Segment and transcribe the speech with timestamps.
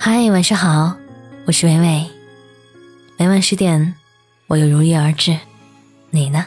[0.00, 0.96] 嗨，晚上好，
[1.44, 2.06] 我是微微。
[3.16, 3.96] 每晚十点，
[4.46, 5.36] 我又如约而至。
[6.10, 6.46] 你呢？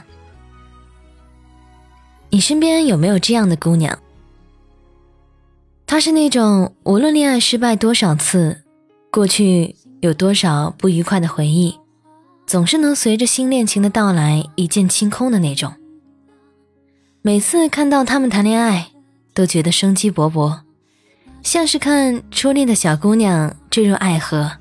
[2.29, 3.99] 你身边有没有这样的姑娘？
[5.85, 8.63] 她是那种无论恋爱失败多少次，
[9.11, 11.77] 过去有多少不愉快的回忆，
[12.47, 15.73] 总是能随着新恋情的到来一键清空的那种。
[17.21, 18.91] 每次看到他们谈恋爱，
[19.33, 20.61] 都觉得生机勃勃。
[21.43, 24.51] 像是看初恋的小姑娘坠入爱河，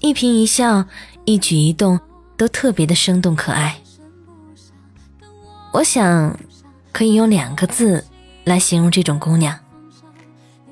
[0.00, 0.84] 一颦一笑、
[1.24, 1.98] 一举一动
[2.36, 3.76] 都特别的生动可爱。
[5.72, 6.38] 我想，
[6.92, 8.04] 可以用两个字
[8.44, 9.58] 来形容这种姑娘，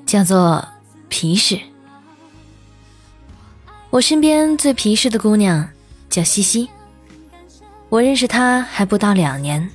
[0.05, 0.65] 叫做
[1.09, 1.59] 皮实。
[3.89, 5.67] 我身边最皮实的姑娘
[6.09, 6.69] 叫西西，
[7.89, 9.69] 我认识她还不到两年，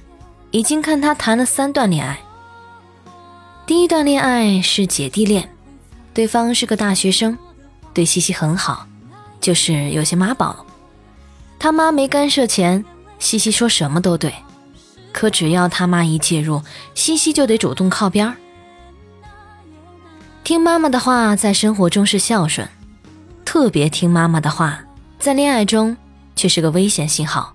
[0.51, 2.19] 已经看她谈了三段恋爱。
[3.69, 5.47] 第一段恋爱是姐弟恋，
[6.15, 7.37] 对方是个大学生，
[7.93, 8.87] 对西西很好，
[9.43, 10.65] 就是有些妈宝。
[11.59, 12.83] 他妈没干涉前，
[13.19, 14.33] 西西说什么都对，
[15.13, 16.63] 可只要他妈一介入，
[16.95, 18.37] 西西就得主动靠边儿。
[20.45, 22.67] 听妈妈的话，在生活中是孝顺；
[23.45, 24.81] 特别听妈妈的话，
[25.19, 25.95] 在恋爱中
[26.35, 27.53] 却是个危险信号。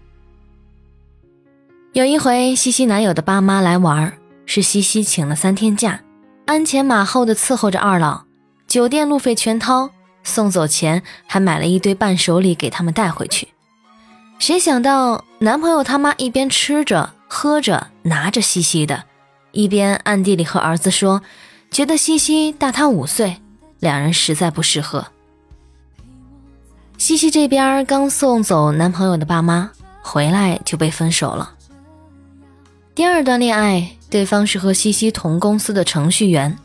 [1.93, 4.13] 有一回，西西男友的爸妈来玩。
[4.45, 6.01] 是西西请了三天假，
[6.45, 8.23] 鞍前马后的伺候着二老，
[8.67, 9.89] 酒店路费全掏，
[10.23, 13.47] 送走前还买了一堆伴手礼给他们带回去。
[14.39, 19.05] 谁想到男朋友他妈一边吃着喝着拿着西西的，
[19.51, 21.21] 一边暗地里和儿子说，
[21.71, 23.37] 觉得西西大他五岁，
[23.79, 25.07] 两人实在不适合。
[26.97, 29.71] 西西这边刚送走男朋友的爸妈，
[30.01, 31.53] 回来就被分手了。
[32.95, 33.97] 第二段恋爱。
[34.09, 36.55] 对方是和西西同公司的程序员，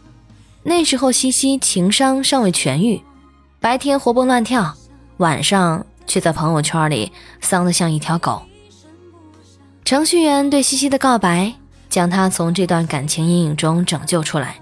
[0.62, 3.00] 那时候西西情商尚未痊愈，
[3.58, 4.74] 白天活蹦乱跳，
[5.16, 8.42] 晚上却在朋友圈里丧得像一条狗。
[9.82, 11.54] 程序员对西西的告白，
[11.88, 14.56] 将她从这段感情阴影中拯救出来。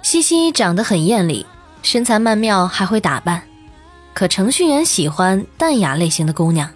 [0.00, 1.44] 西西长得很艳丽，
[1.82, 3.42] 身材曼妙，还会打扮，
[4.12, 6.70] 可程序员喜欢淡雅类型的姑娘，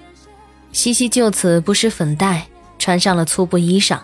[0.72, 2.44] 西西就此不施粉黛，
[2.78, 3.98] 穿上了粗布衣裳。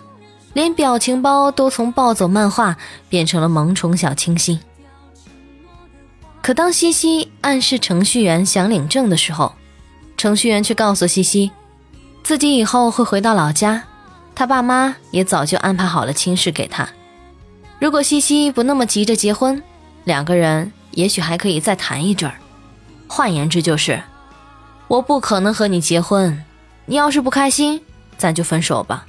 [0.53, 2.77] 连表情包都从暴走漫画
[3.09, 4.57] 变成了萌宠小清新。
[6.41, 9.53] 可当西西暗示程序员想领证的时候，
[10.15, 11.51] 程序员却告诉西西，
[12.23, 13.83] 自己以后会回到老家，
[14.33, 16.87] 他爸妈也早就安排好了亲事给他。
[17.77, 19.61] 如果西西不那么急着结婚，
[20.05, 22.37] 两个人也许还可以再谈一阵儿。
[23.07, 24.01] 换言之就是，
[24.87, 26.41] 我不可能和你结婚，
[26.85, 27.81] 你要是不开心，
[28.17, 29.05] 咱就分手吧。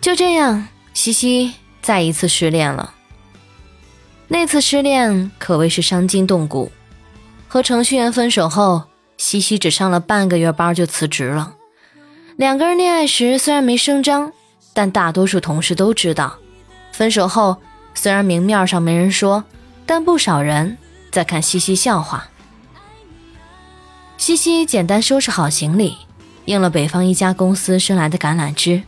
[0.00, 2.94] 就这样，西西再一次失恋了。
[4.28, 6.72] 那次失恋可谓是伤筋动骨。
[7.48, 8.84] 和程序员分手后，
[9.16, 11.54] 西西只上了半个月班就辞职了。
[12.36, 14.32] 两个人恋爱时虽然没声张，
[14.74, 16.36] 但大多数同事都知道。
[16.92, 17.56] 分手后，
[17.94, 19.44] 虽然明面上没人说，
[19.86, 20.76] 但不少人
[21.10, 22.28] 在看西西笑话。
[24.18, 25.96] 西西简单收拾好行李，
[26.46, 28.82] 应了北方一家公司伸来的橄榄枝。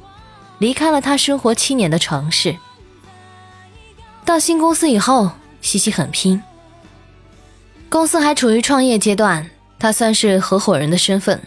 [0.59, 2.57] 离开了他生活七年的城市，
[4.25, 5.31] 到新公司以后，
[5.61, 6.43] 西西很拼。
[7.89, 9.49] 公司还处于创业阶段，
[9.79, 11.41] 他算是合伙人的身份，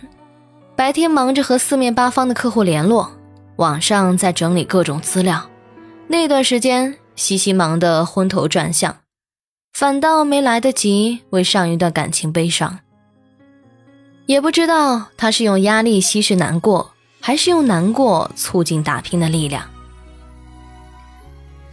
[0.77, 3.11] 白天忙着和四面八方的客户联络，
[3.57, 5.49] 晚上在整理各种资料。
[6.07, 8.95] 那段时间，西西忙得昏头转向，
[9.73, 12.79] 反倒没来得及为上一段感情悲伤。
[14.31, 16.91] 也不知道他是用压力稀释难过。
[17.23, 19.63] 还是用难过促进打拼的力量。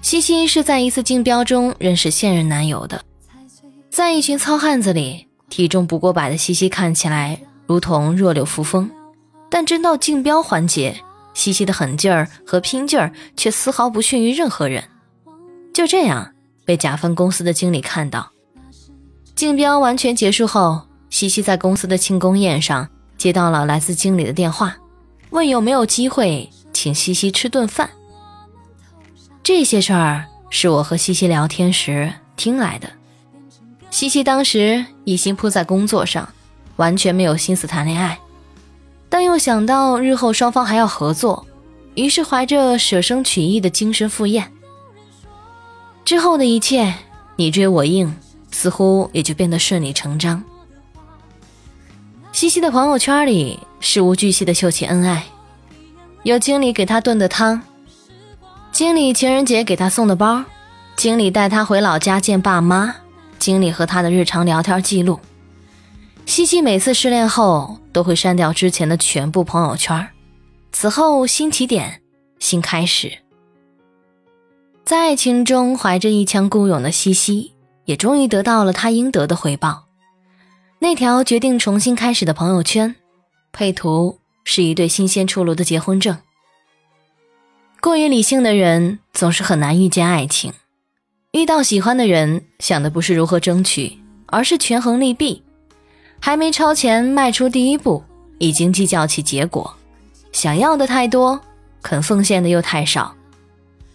[0.02, 3.02] 西西是在一次竞标中认识现任男友的，
[3.90, 8.90] 在一群糙汉子里，体重不过百的西西看起来如同弱柳扶风，
[9.48, 11.00] 但真到竞标环节，
[11.32, 14.84] 西西的狠劲儿和拼劲儿却丝毫不逊于任何人。
[15.72, 16.34] 就这样
[16.66, 18.30] 被甲方公司的经理看到。
[19.34, 20.82] 竞标完全结束后，
[21.18, 24.76] 西西在公司的庆功宴上接到了来自经理的电话。
[25.30, 27.90] 问有没有机会请西西吃顿饭？
[29.42, 32.88] 这些事儿是我和西西聊天时听来的。
[33.90, 36.28] 西西当时一心扑在工作上，
[36.76, 38.16] 完全没有心思谈恋爱，
[39.08, 41.44] 但又想到日后双方还要合作，
[41.96, 44.52] 于是怀着舍生取义的精神赴宴。
[46.04, 46.94] 之后的一切
[47.34, 48.14] 你追我应，
[48.52, 50.40] 似乎也就变得顺理成章。
[52.38, 55.26] 西西的朋友圈里事无巨细的秀起恩爱，
[56.22, 57.60] 有经理给她炖的汤，
[58.70, 60.44] 经理情人节给她送的包，
[60.94, 62.94] 经理带她回老家见爸妈，
[63.40, 65.18] 经理和他的日常聊天记录。
[66.26, 70.08] 西西每次失恋后都会删掉之前的全部朋友圈，
[70.70, 72.00] 此后新起点，
[72.38, 73.18] 新开始。
[74.84, 77.54] 在爱情中怀着一腔孤勇的西西，
[77.86, 79.87] 也终于得到了他应得的回报。
[80.80, 82.94] 那条决定重新开始的朋友圈，
[83.52, 86.16] 配图是一对新鲜出炉的结婚证。
[87.80, 90.52] 过于理性的人总是很难遇见爱情，
[91.32, 95.42] 遇到喜欢的人，想的不是如何争取，而是权衡利弊，
[96.20, 98.04] 还没超前迈出第一步，
[98.38, 99.74] 已经计较起结果，
[100.30, 101.40] 想要的太多，
[101.82, 103.14] 肯奉献的又太少。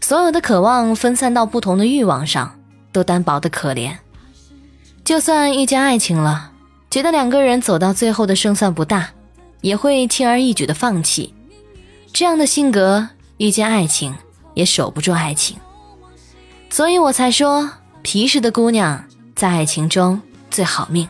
[0.02, 2.60] 所有的渴望分散到不同的欲望上，
[2.92, 3.96] 都单薄的可怜。
[5.06, 6.53] 就算遇见爱情了，
[6.94, 9.10] 觉得两个人走到最后的胜算不大，
[9.62, 11.34] 也会轻而易举的放弃。
[12.14, 14.16] 这样的性格遇见爱情
[14.54, 15.58] 也守不住爱情，
[16.70, 17.68] 所以我才说
[18.04, 19.04] 皮实的姑娘
[19.36, 21.10] 在爱情中最好命。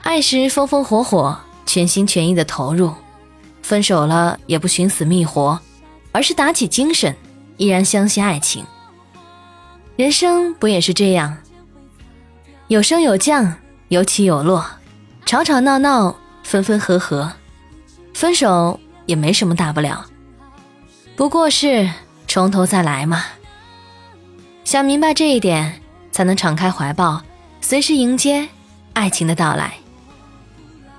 [0.00, 2.88] 爱时风风火火，全心全意的投入；
[3.60, 5.60] 分手了也不寻死觅活，
[6.10, 7.14] 而是打起精神。
[7.58, 8.64] 依然相信爱情，
[9.96, 11.36] 人生不也是这样？
[12.68, 13.54] 有升有降，
[13.92, 14.64] 有起有落，
[15.26, 17.30] 吵吵闹闹，分分合合，
[18.14, 20.06] 分手也没什么大不了，
[21.14, 21.90] 不过是
[22.26, 23.22] 从头再来嘛。
[24.64, 25.78] 想明白这一点，
[26.10, 27.22] 才能敞开怀抱，
[27.60, 28.48] 随时迎接
[28.94, 29.74] 爱情的到来。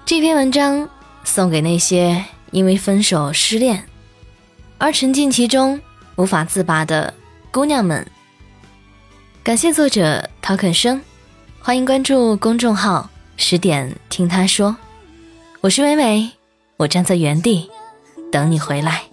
[0.06, 0.88] 这篇文章
[1.24, 3.84] 送给那些因为分手失恋
[4.78, 5.82] 而沉浸其中。
[6.16, 7.12] 无法自拔的
[7.50, 8.06] 姑娘们，
[9.44, 11.02] 感谢作者陶肯生，
[11.66, 14.76] 欢迎关注公众号“十点听他说”，
[15.62, 16.30] 我是美美，
[16.76, 17.72] 我站在原地
[18.30, 19.04] 等你回来。